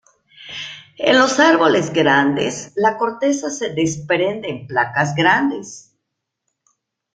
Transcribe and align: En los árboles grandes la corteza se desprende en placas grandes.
En 0.97 1.19
los 1.19 1.39
árboles 1.39 1.93
grandes 1.93 2.73
la 2.75 2.97
corteza 2.97 3.51
se 3.51 3.69
desprende 3.71 4.49
en 4.49 4.65
placas 4.65 5.13
grandes. 5.13 5.93